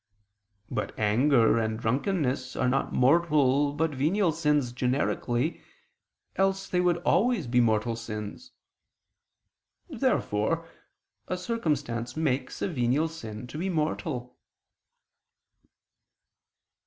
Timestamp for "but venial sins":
3.71-4.71